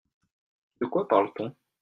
[0.79, 1.55] De quoi parle-t-on?